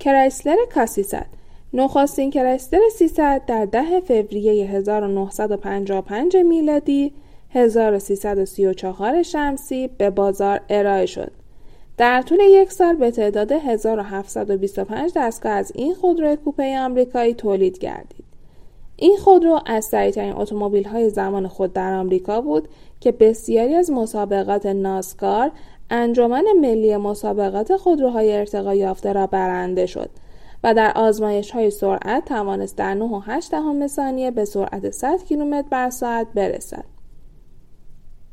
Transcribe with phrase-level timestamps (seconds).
[0.00, 1.26] کرایسلر کاسیصد
[1.72, 7.12] نخستین کرایسلر 300 در ده فوریه 1955 میلادی
[7.50, 11.32] 1334 شمسی به بازار ارائه شد.
[11.96, 18.24] در طول یک سال به تعداد 1725 دستگاه از این خودرو کوپه آمریکایی تولید گردید.
[18.96, 22.68] این خودرو از سریعترین اتومبیل های زمان خود در آمریکا بود
[23.00, 25.50] که بسیاری از مسابقات ناسکار
[25.90, 30.10] انجمن ملی مسابقات خودروهای ارتقا یافته را برنده شد
[30.64, 36.26] و در آزمایش های سرعت توانست در 9.8 ثانیه به سرعت 100 کیلومتر بر ساعت
[36.34, 36.84] برسد.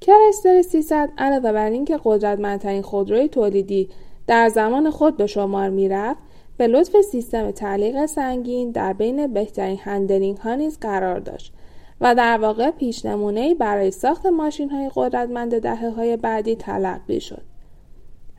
[0.00, 3.88] کرستر 300 علاوه بر اینکه قدرتمندترین خودروی تولیدی
[4.26, 6.20] در زمان خود به شمار می‌رفت
[6.56, 11.52] به لطف سیستم تعلیق سنگین در بین بهترین هندلینگ ها نیز قرار داشت
[12.00, 17.42] و در واقع پیشنمونه برای ساخت ماشین های قدرتمند دهه های بعدی تلقی شد.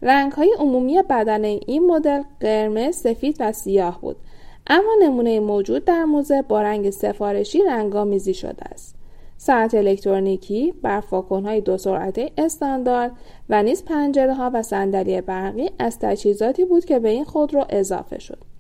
[0.02, 4.16] رنگ های عمومی بدن این مدل قرمز، سفید و سیاه بود
[4.68, 8.96] اما نمونه موجود در موزه با رنگ سفارشی رنگامیزی شده است.
[9.38, 13.12] ساعت الکترونیکی بر های دو سرعته استاندارد
[13.50, 18.20] و نیز پنجره ها و صندلی برقی از تجهیزاتی بود که به این خودرو اضافه
[18.20, 18.51] شد.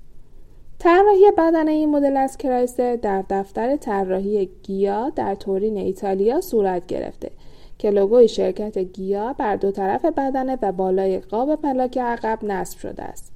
[0.84, 7.32] طراحی بدن این مدل از کرایستر در دفتر طراحی گیا در تورین ایتالیا صورت گرفته
[7.78, 13.04] که لوگوی شرکت گیا بر دو طرف بدنه و بالای قاب پلاک عقب نصب شده
[13.04, 13.34] است.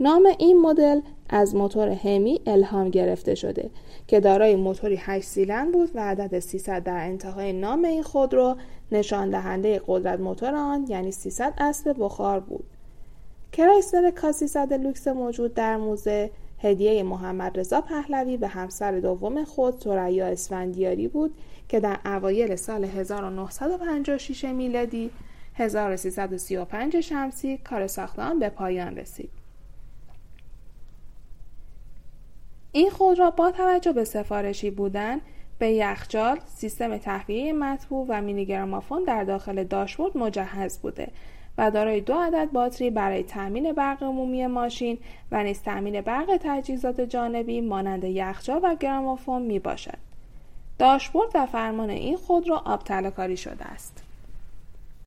[0.00, 3.70] نام این مدل از موتور همی الهام گرفته شده
[4.06, 8.56] که دارای موتوری 8 سیلندر بود و عدد 300 در انتهای نام این خودرو
[8.92, 12.64] نشان دهنده قدرت موتور آن یعنی 300 اسب بخار بود.
[13.52, 16.30] کرایسلر کاسی 300 لوکس موجود در موزه
[16.64, 21.34] هدیه محمد رضا پهلوی به همسر دوم خود ثریا اسفندیاری بود
[21.68, 25.10] که در اوایل سال 1956 میلادی
[25.54, 29.30] 1335 شمسی کار ساختن به پایان رسید.
[32.72, 35.20] این خودرو با توجه به سفارشی بودن
[35.58, 41.08] به یخچال، سیستم تهویه مطبوع و مینی گرامافون در داخل داشبورد مجهز بوده
[41.58, 44.98] و دارای دو عدد باتری برای تأمین برق عمومی ماشین
[45.32, 49.98] و نیز تأمین برق تجهیزات جانبی مانند یخچال و گرامافون می باشد.
[50.78, 54.02] داشبورد و فرمان این خودرو آب کاری شده است.